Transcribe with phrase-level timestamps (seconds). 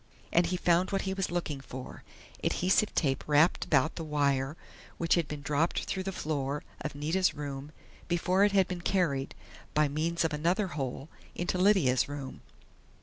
[0.33, 2.03] And he found what he was looking for
[2.43, 4.57] adhesive tape wrapped about the wire
[4.97, 7.71] which had been dropped through the floor of Nita's room
[8.07, 9.35] before it had been carried,
[9.75, 12.41] by means of another hole, into Lydia's room.